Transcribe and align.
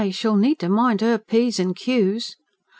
she'll 0.09 0.35
need 0.35 0.57
to 0.57 0.67
mind 0.67 0.99
her 0.99 1.19
p's 1.19 1.59
and 1.59 1.75
q's." 1.75 2.35